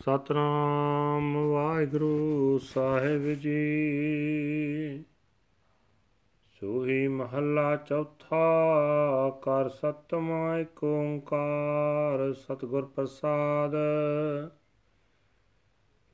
ਸਤਨਾਮ 0.00 1.36
ਵਾਹਿਗੁਰੂ 1.36 2.58
ਸਾਹਿਬ 2.58 3.32
ਜੀ। 3.32 5.04
ਸੋਹੀ 6.60 7.08
ਮਹੱਲਾ 7.08 7.76
ਚੌਥਾ 7.76 8.38
ਕਰ 9.42 9.68
ਸਤਮਾ 9.68 10.58
ਏਕ 10.58 10.84
ਓੰਕਾਰ 10.84 12.32
ਸਤਿਗੁਰ 12.32 12.84
ਪ੍ਰਸਾਦ। 12.84 13.72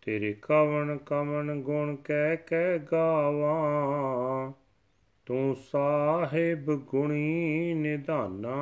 ਤੇਰੇ 0.02 0.32
ਕਵਣ 0.32 0.96
ਕਮਣ 0.96 1.60
ਗੁਣ 1.60 1.96
ਕਹਿ 1.96 2.36
ਕਹਿ 2.36 2.78
ਗਾਵਾਂ, 2.78 4.52
ਤੂੰ 5.26 5.56
ਸਾਹਿਬ 5.72 6.74
ਗੁਣੀ 6.74 7.74
ਨਿਧਾਨਾ। 7.74 8.56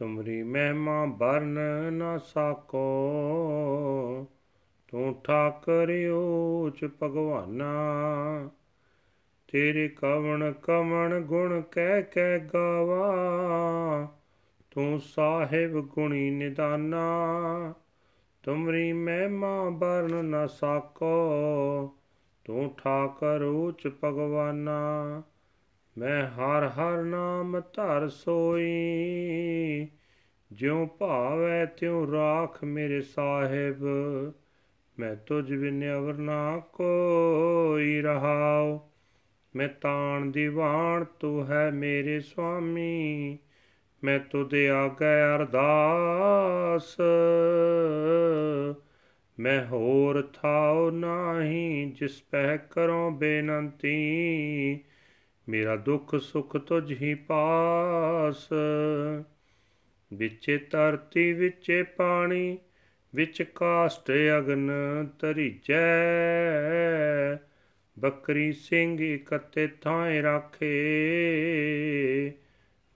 ਤੁਮਰੀ 0.00 0.42
ਮਹਿਮਾ 0.42 1.04
ਬਰਨ 1.04 1.58
ਨ 1.90 2.18
ਸਾਕੋ। 2.18 3.10
ਤੂੰ 4.88 5.20
ਠਾਕਰ 5.24 5.88
ਊਚ 6.14 6.88
ਭਗਵਾਨਾ। 7.02 7.74
ਤੇਰੇ 9.52 9.88
ਕਵਣ 9.88 10.52
ਕਮਣ 10.52 11.20
ਗੁਣ 11.20 11.60
ਕਹਿ 11.60 12.02
ਕਹਿ 12.02 12.38
ਗਾਵਾ। 12.38 13.08
ਤੂੰ 14.70 15.00
ਸਾਹਿਬ 15.00 15.80
ਗੁਣੀ 15.80 16.30
ਨਿਦਾਨਾ। 16.30 17.04
ਤੁਮਰੀ 18.42 18.92
ਮਹਿਮਾ 18.92 19.70
ਬਰਨ 19.70 20.24
ਨ 20.24 20.46
ਸਾਕੋ। 20.46 21.14
ਤੂੰ 22.44 22.74
ਠਾਕਰ 22.84 23.42
ਊਚ 23.42 23.88
ਭਗਵਾਨਾ। 24.04 25.22
ਮੈਂ 25.98 26.28
ਹਰ 26.28 26.68
ਹਰ 26.68 27.02
ਨਾਮ 27.02 27.60
ਧਰ 27.60 28.08
ਸੋਈ। 28.08 28.70
ਜਿਉ 30.52 30.86
ਭਾਵੈ 30.86 31.66
ਤਿਉ 31.66 32.12
ਰਾਖ 32.12 32.64
ਮੇਰੇ 32.64 33.00
ਸਾਹਿਬ। 33.00 33.82
ਮੈਂ 34.98 35.16
ਤੁਝ 35.16 35.54
ਬਿਨ 35.54 35.94
ਅਵਰ 35.94 36.14
ਨਾ 36.14 36.58
ਕੋਈ 36.58 38.00
ਰਹਾਉ। 38.00 38.80
ਮੈਂ 39.56 39.68
ਤਾਣ 39.68 40.26
ਦੀਵਾਨ 40.26 41.04
ਤੂੰ 41.04 41.46
ਹੈ 41.46 41.70
ਮੇਰੇ 41.70 42.20
ਸੁਆਮੀ। 42.20 43.38
ਮੈਂ 44.04 44.18
ਤੁਦੇ 44.18 44.70
ਆਗੇ 44.70 45.36
ਅਰਦਾਸ। 45.36 46.96
ਮੈਂ 49.40 49.66
ਹੋਰ 49.66 50.22
ਥਾਉ 50.22 50.90
ਨਾਹੀ 50.90 51.92
ਜਿਸ 52.00 52.22
ਪਹਿ 52.22 52.58
ਕਰੋ 52.70 53.10
ਬੇਨੰਤੀ। 53.10 54.80
ਮੇਰਾ 55.48 55.76
ਦੁੱਖ 55.76 56.16
ਸੁਖ 56.16 56.56
ਤੁਝ 56.56 57.02
ਹੀ 57.02 57.14
ਪਾਸ। 57.14 58.48
ਵਿੱਚੇ 60.12 60.58
ਧਰਤੀ, 60.58 61.32
ਵਿੱਚੇ 61.32 61.82
ਪਾਣੀ, 61.82 62.58
ਵਿੱਚ 63.14 63.42
ਕਾਸ਼ਟ 63.42 64.12
ਅਗਨ 64.38 64.70
ਤਰੀਜੈ 65.18 65.80
ਬੱਕਰੀ 67.98 68.52
ਸਿੰਘ 68.52 69.02
ਇਕੱਤੇ 69.02 69.66
ਥਾਂ 69.66 70.22
ਰਾਖੇ। 70.22 70.72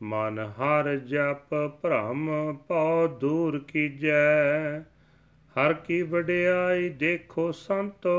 ਮਨ 0.03 0.39
ਹਰ 0.39 0.97
ਜਪ 0.97 1.55
ਭ੍ਰਮ 1.83 2.57
ਪਉ 2.69 3.07
ਦੂਰ 3.21 3.65
ਕੀਜੈ। 3.69 4.81
ਹਰ 5.57 5.73
ਕੀ 5.73 6.03
ਵਡਿਆਈ 6.03 6.89
ਦੇਖੋ 6.89 7.53
ਸੰਤੋ 7.53 8.11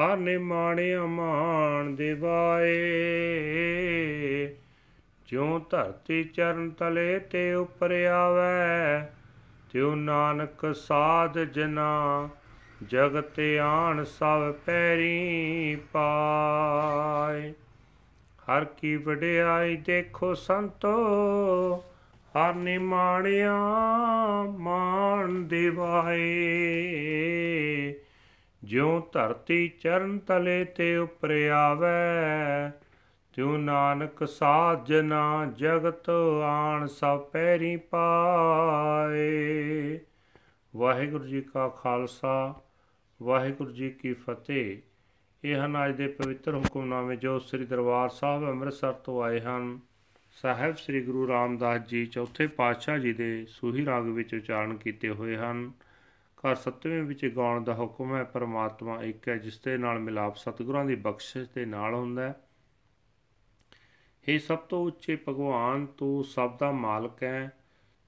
ਹਰ 0.00 0.16
ਨੇ 0.16 0.38
ਮਾਣਿਆ 0.38 1.06
ਮਾਣ 1.06 1.94
ਦਿਵਾਏ 1.94 2.72
ਜਿਉ 5.28 5.58
ਧਰਤੀ 5.70 6.24
ਚਰਨ 6.24 6.70
ਤਲੇ 6.70 7.18
ਤੇ 7.18 7.54
ਉਪਰ 7.54 7.92
ਆਵੈ, 8.04 9.12
ਤਿਉ 9.72 9.94
ਨਾਨਕ 9.94 10.74
ਸਾਧ 10.74 11.38
ਜਨਾ 11.38 12.28
ਜਗਤ 12.88 13.40
ਆਣ 13.62 14.04
ਸਭ 14.04 14.52
ਪੈਰੀ 14.52 15.78
ਪਾਏ। 15.92 17.52
ਹਰ 18.48 18.64
ਕੀ 18.64 18.96
ਵਡਿਆਈ 18.96 19.76
ਦੇਖੋ 19.76 20.34
ਸੰਤੋ, 20.34 20.94
ਹਰ 22.34 22.54
ਨੇ 22.54 22.78
ਮਾਣਿਆ 22.78 23.56
ਮਾਣ 24.58 25.28
ਦਿਵਾਏ 25.42 26.24
ਜਿਉ 28.64 29.00
ਧਰਤੀ 29.12 29.68
ਚਰਨ 29.68 30.18
ਤਲੇ 30.18 30.64
ਤੇ 30.64 30.96
ਉਪਰ 30.96 31.30
ਆਵੈ, 31.48 32.70
ਤਿਉ 33.32 33.56
ਨਾਨਕ 33.56 34.28
ਸਾਜਨਾ 34.28 35.52
ਜਗਤ 35.56 36.10
ਆਣ 36.44 36.86
ਸਭ 36.86 37.20
ਪੈਰੀ 37.20 37.76
ਪਾਏ। 37.76 39.20
ਵਾਹਿਗੁਰੂ 40.76 41.24
ਜੀ 41.24 41.40
ਕਾ 41.40 41.68
ਖਾਲਸਾ, 41.68 42.54
ਵਾਹਿਗੁਰੂ 43.22 43.70
ਜੀ 43.70 43.90
ਕੀ 43.90 44.12
ਫਤਿਹ। 44.12 44.78
ਇਹ 45.44 45.56
ਹਨ 45.56 45.86
ਅੱਜ 45.86 45.96
ਦੇ 45.96 46.06
ਪਵਿੱਤਰ 46.06 46.54
ਹੁਕਮਨਾਮੇ 46.54 47.16
ਜੋ 47.16 47.38
ਸ੍ਰੀ 47.38 47.64
ਦਰਬਾਰ 47.64 48.08
ਸਾਹਿਬ 48.08 48.48
ਅੰਮ੍ਰਿਤਸਰ 48.48 48.92
ਤੋਂ 48.92 49.22
ਆਏ 49.22 49.40
ਹਨ। 49.40 49.80
ਸਾਹਿਬ 50.42 50.76
ਸ੍ਰੀ 50.76 51.02
ਗੁਰੂ 51.02 51.28
ਰਾਮਦਾਸ 51.28 51.80
ਜੀ 51.80 52.06
ਚੌਥੇ 52.06 52.46
ਪਾਤਸ਼ਾਹ 52.46 52.98
ਜੀ 52.98 53.12
ਦੇ 53.12 53.46
ਸੂਹੀ 53.48 53.86
ਰਾਗ 53.86 54.04
ਵਿੱਚ 54.04 54.34
ਉਚਾਰਨ 54.34 54.76
ਕੀਤੇ 54.76 55.10
ਹੋਏ 55.10 55.36
ਹਨ। 55.36 55.72
ਘਰ 56.48 56.54
ਸੱਤਵੇਂ 56.54 57.02
ਵਿੱਚ 57.02 57.26
ਗਾਉਣ 57.26 57.64
ਦਾ 57.64 57.74
ਹੁਕਮ 57.74 58.16
ਹੈ, 58.16 58.24
ਪਰਮਾਤਮਾ 58.24 59.02
ਇੱਕ 59.02 59.28
ਹੈ, 59.28 59.36
ਜਿਸ 59.36 59.60
ਦੇ 59.60 59.76
ਨਾਲ 59.76 59.98
ਮਿਲਾਪ 59.98 60.36
ਸਤਿਗੁਰਾਂ 60.36 60.84
ਦੀ 60.84 60.94
ਬਖਸ਼ਿਸ਼ 60.94 61.50
ਦੇ 61.54 61.64
ਨਾਲ 61.64 61.94
ਹੁੰਦਾ 61.94 62.28
ਹੈ। 62.28 62.34
हे 64.28 64.40
ਸਭ 64.40 64.58
ਤੋਂ 64.58 64.86
ਉੱਚੇ 64.86 65.18
ਭਗਵਾਨ, 65.28 65.86
ਤੂੰ 65.86 66.24
ਸਭ 66.24 66.58
ਦਾ 66.58 66.70
ਮਾਲਕ 66.70 67.22
ਹੈ, 67.22 67.52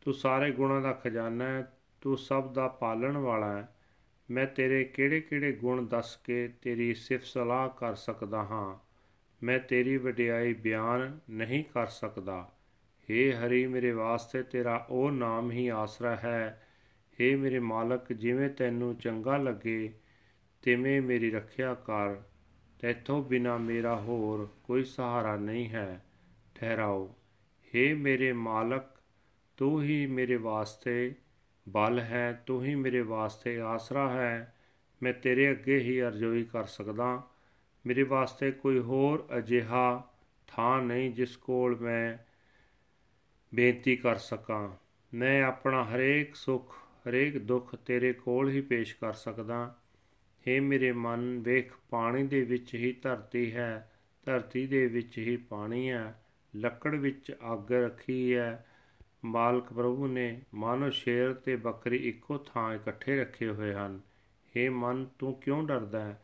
ਤੂੰ 0.05 0.15
ਸਾਰੇ 0.15 0.51
ਗੁਣਾਂ 0.51 0.81
ਦਾ 0.81 0.93
ਖਜ਼ਾਨਾ 0.93 1.45
ਹੈ, 1.45 1.73
ਤੂੰ 2.01 2.19
ਸਭ 2.19 2.53
ਦਾ 2.53 2.69
ਪਾਲਣ 2.69 3.17
ਵਾਲਾ 3.17 3.57
ਹੈ। 3.57 3.77
ਮੈਂ 4.31 4.47
ਤੇਰੇ 4.47 4.85
ਕਿਹੜੇ-ਕਿਹੜੇ 4.85 5.53
ਗੁਣ 5.53 5.87
ਦੱਸ 5.87 6.17
ਕੇ 6.17 6.49
ਤੇਰੀ 6.49 6.95
ਸਿਫਤ 6.95 7.25
ਸਲਾਹ 7.25 7.69
ਕਰ 7.69 7.95
ਸਕਦਾ 7.95 8.39
ਹਾਂ? 8.39 8.87
ਮੈਂ 9.43 9.59
ਤੇਰੀ 9.59 9.97
ਵਡਿਆਈ 9.97 10.55
ਬਿਆਨ 10.55 11.21
ਨਹੀਂ 11.31 11.65
ਕਰ 11.65 11.87
ਸਕਦਾ। 11.87 12.53
हे 12.95 13.37
ਹਰੀ, 13.37 13.67
ਮੇਰੇ 13.67 13.93
ਵਾਸਤੇ 13.93 14.43
ਤੇਰਾ 14.43 14.87
ਉਹ 14.91 15.11
ਨਾਮ 15.11 15.51
ਹੀ 15.51 15.69
ਆਸਰਾ 15.69 16.17
ਹੈ 16.17 16.63
हे 17.21 17.39
ਮੇਰੇ 17.39 17.59
ਮਾਲਕ, 17.59 18.13
ਜਿਵੇਂ 18.13 18.51
ਤੈਨੂੰ 18.51 18.97
ਚੰਗਾ 18.97 19.37
ਲੱਗੇ, 19.37 19.93
ਤਿਵੇਂ 20.63 21.03
ਮੇਰੀ 21.03 21.31
ਰੱਖਿਆ 21.31 21.75
ਕਰ। 21.75 22.23
ਤੇਥੋਂ 22.79 23.25
ਬਿਨਾ 23.25 23.57
ਮੇਰਾ 23.57 23.97
ਹੋਰ 23.97 24.49
ਕੋਈ 24.65 24.85
ਸਹਾਰਾ 24.85 25.37
ਨਹੀਂ 25.37 25.69
ਹੈ। 25.69 26.05
ਠਹਿਰਾਓ। 26.55 27.15
हे 27.63 27.97
ਮੇਰੇ 27.97 28.33
ਮਾਲਕ, 28.33 28.85
ਤੂੰ 29.57 29.83
ਹੀ 29.83 30.07
ਮੇਰੇ 30.07 30.37
ਵਾਸਤੇ 30.37 31.15
ਬਲ 31.69 32.01
ਹੈ, 32.01 32.43
ਤੂੰ 32.47 32.65
ਹੀ 32.65 32.75
ਮੇਰੇ 32.75 33.01
ਵਾਸਤੇ 33.01 33.61
ਆਸਰਾ 33.61 34.11
ਹੈ। 34.11 34.55
ਮੈਂ 35.03 35.13
ਤੇਰੇ 35.13 35.51
ਅੱਗੇ 35.51 35.79
ਹੀ 35.79 36.03
ਅਰਜ਼ੋਈ 36.03 36.45
ਕਰ 36.45 36.65
ਸਕਦਾ। 36.65 37.23
ਮੇਰੇ 37.87 38.03
ਵਾਸਤੇ 38.03 38.51
ਕੋਈ 38.51 38.79
ਹੋਰ 38.79 39.29
ਅਜਿਹਾ 39.39 40.05
ਥਾਂ 40.47 40.83
ਨਹੀਂ 40.83 41.11
ਜਿਸ 41.11 41.37
ਕੋਲ 41.37 41.81
ਮੈਂ 41.81 42.19
ਬੇਨਤੀ 43.55 43.97
ਕਰ 43.97 44.17
ਸਕਾਂ। 44.17 44.69
ਮੈਂ 45.15 45.45
ਆਪਣਾ 45.45 45.85
ਹਰੇਕ 45.85 46.35
ਸੁੱਖ 46.35 46.86
ਹਰੇਕ 47.08 47.38
ਦੁੱਖ 47.38 47.76
ਤੇਰੇ 47.76 48.12
ਕੋਲ 48.14 48.50
ਹੀ 48.50 48.62
ਪੇਸ਼ 48.62 48.96
ਕਰ 48.96 49.14
ਸਕਦਾ 49.14 49.64
हे 50.46 50.62
ਮੇਰੇ 50.62 50.92
ਮਨ 50.92 51.38
ਵੇਖ 51.40 51.72
ਪਾਣੀ 51.90 52.24
ਦੇ 52.28 52.42
ਵਿੱਚ 52.44 52.74
ਹੀ 52.76 52.92
ਧਰਤੀ 53.04 53.52
ਹੈ 53.54 53.88
ਧਰਤੀ 54.28 54.66
ਦੇ 54.68 54.86
ਵਿੱਚ 54.88 55.18
ਹੀ 55.18 55.36
ਪਾਣੀ 55.50 55.90
ਹੈ 55.90 56.14
ਲੱਕੜ 56.54 56.96
ਵਿੱਚ 56.96 57.32
ਅੱਗ 57.54 57.72
ਰੱਖੀ 57.74 58.34
ਹੈ 58.36 58.66
ਮਾਲਕ 59.26 59.74
ਪ੍ਰਭੂ 59.74 60.08
ਨੇ 60.08 60.42
ਮਾਨੋ 60.54 60.90
ਸ਼ੇਰ 60.90 61.34
ਤੇ 61.36 61.56
ਬੱਕਰੀ 61.56 61.98
ਇੱਕੋ 62.10 62.38
ਥਾਂ 62.46 62.74
ਇਕੱਠੇ 62.76 63.20
ਰੱਖੇ 63.20 63.50
ਹੋਏ 63.50 63.74
ਹਨ 63.74 64.00
हे 64.56 64.70
ਮਨ 64.74 65.06
ਤੂੰ 65.20 65.34
ਕਿਉਂ 65.40 65.64
ਡਰਦਾ 65.64 66.00
ਹੈ 66.00 66.20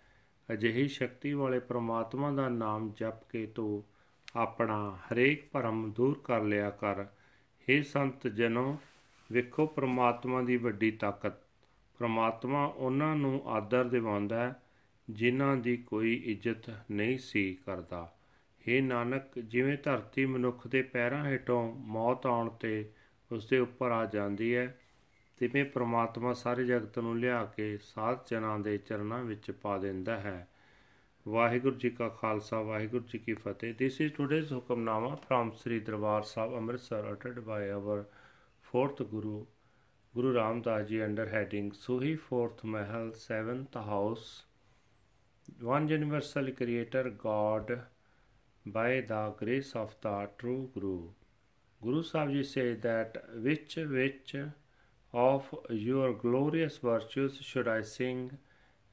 ਅਜਿਹੀ 0.49 0.87
ਸ਼ਕਤੀ 0.87 1.33
ਵਾਲੇ 1.33 1.59
ਪ੍ਰਮਾਤਮਾ 1.59 2.31
ਦਾ 2.31 2.47
ਨਾਮ 2.49 2.91
ਜਪ 2.91 3.23
ਕੇ 3.29 3.45
ਤੂੰ 3.45 3.83
ਆਪਣਾ 4.35 4.77
ਹਰੇਕ 5.03 5.47
ਭਰਮ 5.51 5.91
ਦੂਰ 5.91 6.19
ਕਰ 6.23 6.43
ਲਿਆ 6.43 6.69
ਕਰ 6.79 7.05
हे 7.67 7.81
ਸੰਤ 7.83 8.27
ਜਨੋ 8.27 8.77
ਵੇਖੋ 9.32 9.66
ਪ੍ਰਮਾਤਮਾ 9.66 10.42
ਦੀ 10.42 10.56
ਵੱਡੀ 10.56 10.90
ਤਾਕਤ। 10.90 11.32
ਪ੍ਰਮਾਤਮਾ 11.98 12.66
ਉਹਨਾਂ 12.66 13.16
ਨੂੰ 13.16 13.42
ਆਦਰ 13.46 13.84
ਦਿਵਾਉਂਦਾ 13.84 14.36
ਹੈ, 14.36 14.62
ਜਿਨ੍ਹਾਂ 15.10 15.56
ਦੀ 15.56 15.76
ਕੋਈ 15.76 16.22
ਇੱਜ਼ਤ 16.24 16.76
ਨਹੀਂ 16.90 17.18
ਸੀ 17.18 17.58
ਕਰਦਾ। 17.66 18.14
ਹੇ 18.68 18.80
ਨਾਨਕ, 18.80 19.38
ਜਿਵੇਂ 19.38 19.78
ਧਰਤੀ 19.82 20.26
ਮਨੁੱਖ 20.26 20.68
ਦੇ 20.68 20.82
ਪੈਰਾਂ 20.82 21.24
ਹੇਠੋਂ 21.24 21.74
ਮੌਤ 21.74 22.26
ਆਉਣ 22.26 22.50
ਤੇ 22.50 22.90
ਉਸ 23.32 23.48
ਦੇ 23.48 23.58
ਉੱਪਰ 23.58 23.90
ਆ 23.90 24.04
ਜਾਂਦੀ 24.04 24.56
ਹੈ, 24.56 24.78
ਤਿਵੇਂ 25.36 25.64
ਪ੍ਰਮਾਤਮਾ 25.64 26.32
ਸਾਰੇ 26.32 26.64
ਜਗਤ 26.64 26.98
ਨੂੰ 26.98 27.18
ਲਿਆ 27.18 27.44
ਕੇ 27.44 27.78
ਸਾਧ 27.82 28.18
ਜਨਾਂ 28.30 28.58
ਦੇ 28.58 28.78
ਚਰਨਾਂ 28.78 29.24
ਵਿੱਚ 29.24 29.50
ਪਾ 29.50 29.78
ਦਿੰਦਾ 29.78 30.16
ਹੈ। 30.16 30.48
ਵਾਹਿਗੁਰੂ 31.28 31.76
ਜੀ 31.76 31.90
ਕਾ 31.90 32.08
ਖਾਲਸਾ, 32.08 32.60
ਵਾਹਿਗੁਰੂ 32.60 33.04
ਜੀ 33.04 33.18
ਕੀ 33.18 33.34
ਫਤਿਹ। 33.34 33.74
This 33.74 34.00
is 34.00 34.12
today's 34.12 34.52
Hukamnama 34.52 35.14
from 35.14 35.52
Sri 35.52 35.80
Darbar 35.80 36.22
Sahib 36.22 36.56
Amritsar 36.56 37.12
ਅਟਡ 37.12 37.40
by 37.40 37.68
our 37.68 38.04
fourth 38.72 39.00
Guru, 39.10 39.44
Guru 40.14 40.34
Ramdas 40.34 40.88
Ji 40.88 41.02
under 41.02 41.28
heading 41.28 41.72
Suhi 41.72 42.18
fourth 42.18 42.64
Mahal, 42.64 43.12
seventh 43.12 43.74
house, 43.74 44.44
one 45.60 45.88
universal 45.88 46.50
creator 46.52 47.10
God 47.10 47.82
by 48.64 49.02
the 49.02 49.34
grace 49.38 49.72
of 49.74 49.94
the 50.00 50.30
true 50.38 50.70
Guru. 50.72 51.08
Guru 51.82 52.02
Sahib 52.02 52.32
Ji 52.32 52.42
say 52.44 52.74
that 52.74 53.22
which 53.42 53.76
which 53.76 54.34
of 55.12 55.54
your 55.68 56.14
glorious 56.14 56.78
virtues 56.78 57.36
should 57.42 57.68
I 57.68 57.82
sing 57.82 58.38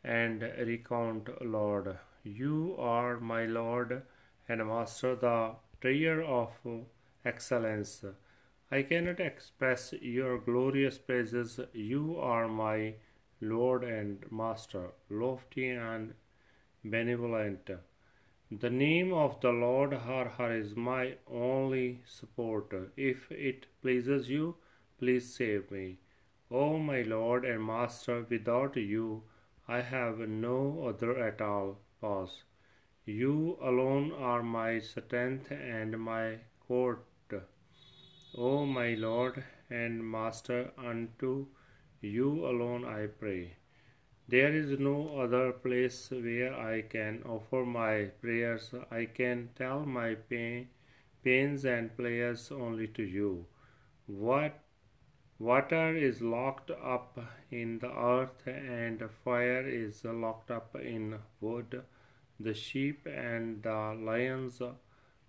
and 0.04 0.42
recount, 0.42 1.30
Lord. 1.42 1.98
You 2.24 2.76
are 2.78 3.18
my 3.20 3.46
Lord 3.46 4.02
and 4.50 4.68
Master, 4.68 5.16
the 5.16 5.56
treasure 5.80 6.22
of 6.22 6.50
excellence. 7.24 8.04
I 8.72 8.84
cannot 8.84 9.20
express 9.20 9.94
your 9.94 10.38
glorious 10.38 11.00
praises. 11.00 11.60
You 11.74 12.18
are 12.20 12.48
my 12.48 12.96
Lord 13.42 13.84
and 13.84 14.24
Master, 14.32 14.92
lofty 15.10 15.70
and 15.70 16.14
benevolent. 16.84 17.72
The 18.52 18.70
name 18.70 19.12
of 19.12 19.42
the 19.42 19.52
Lord 19.52 19.94
Har 19.94 20.30
Har 20.30 20.52
is 20.52 20.76
my 20.76 21.16
only 21.28 22.02
support. 22.06 22.74
If 22.96 23.32
it 23.32 23.66
pleases 23.82 24.30
you, 24.30 24.58
please 25.00 25.34
save 25.36 25.72
me. 25.72 25.98
O 26.52 26.78
my 26.78 27.02
Lord 27.02 27.46
and 27.46 27.64
Master, 27.64 28.26
without 28.30 28.76
you 28.76 29.24
I 29.68 29.82
have 29.82 30.20
no 30.20 30.86
other 30.88 31.18
at 31.20 31.42
all. 31.42 31.80
Pause. 32.02 32.44
You 33.06 33.58
alone 33.62 34.12
are 34.12 34.44
my 34.44 34.80
strength 34.80 35.52
and 35.52 36.00
my 36.00 36.40
court. 36.68 37.04
O 38.38 38.64
my 38.64 38.94
Lord 38.94 39.44
and 39.72 40.08
Master, 40.08 40.72
unto 40.78 41.48
you 42.00 42.46
alone 42.46 42.86
I 42.86 43.08
pray. 43.08 43.56
There 44.28 44.54
is 44.54 44.80
no 44.80 45.18
other 45.18 45.52
place 45.52 46.12
where 46.12 46.54
I 46.54 46.84
can 46.84 47.24
offer 47.24 47.66
my 47.66 48.12
prayers. 48.22 48.72
I 48.92 49.06
can 49.06 49.50
tell 49.56 49.84
my 49.84 50.14
pain, 50.14 50.70
pains 51.24 51.66
and 51.66 51.96
prayers 51.98 52.52
only 52.52 52.88
to 52.90 53.04
you. 53.04 53.48
What 54.06 54.60
water 55.40 55.96
is 55.96 56.22
locked 56.22 56.70
up 56.70 57.18
in 57.50 57.80
the 57.80 57.92
earth 57.92 58.46
and 58.46 59.02
fire 59.24 59.68
is 59.68 60.06
locked 60.06 60.52
up 60.52 60.76
in 60.76 61.18
wood. 61.42 61.84
The 62.40 62.54
sheep 62.54 63.08
and 63.08 63.64
the 63.64 63.98
lions 64.00 64.62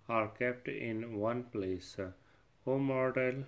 are 0.07 0.27
kept 0.27 0.67
in 0.67 1.17
one 1.17 1.43
place. 1.45 1.97
O 2.65 2.77
mortal, 2.77 3.43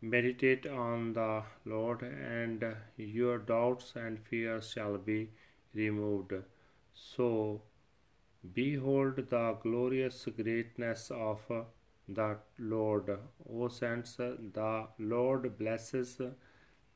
Meditate 0.00 0.66
on 0.66 1.14
the 1.14 1.42
Lord, 1.64 2.02
and 2.02 2.76
your 2.96 3.38
doubts 3.38 3.94
and 3.96 4.18
fears 4.18 4.68
shall 4.70 4.98
be 4.98 5.30
removed. 5.74 6.34
So, 6.92 7.62
behold 8.52 9.16
the 9.30 9.56
glorious 9.62 10.28
greatness 10.36 11.10
of 11.10 11.40
the 12.06 12.36
Lord. 12.58 13.18
O 13.48 13.68
saints, 13.68 14.16
the 14.16 14.88
Lord 14.98 15.56
blesses 15.56 16.20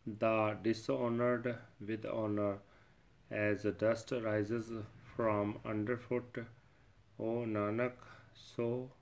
the 0.06 0.56
dishonored 0.62 1.56
with 1.80 2.04
honor, 2.04 2.58
as 3.30 3.62
dust 3.78 4.12
rises 4.22 4.70
from 5.16 5.58
underfoot. 5.64 6.44
O 7.18 7.44
Nanak, 7.46 7.94
so 8.34 8.92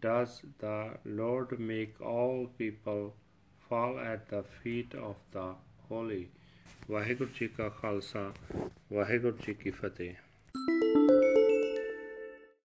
does 0.00 0.42
the 0.58 0.98
Lord 1.04 1.58
make 1.60 2.00
all 2.00 2.46
people 2.58 3.14
fall 3.68 3.98
at 3.98 4.28
the 4.28 4.42
feet 4.54 4.94
of 5.02 5.16
the 5.32 5.46
holy 5.90 6.24
Waheguru 6.90 7.30
ji 7.38 7.48
ਕਾ 7.48 7.68
ਖਾਲਸਾ 7.68 8.32
ਵਾਹਿਗੁਰੂ 8.92 9.36
ਜੀ 9.46 9.54
ਕੀ 9.54 9.70
ਫਤਿਹ 9.70 10.14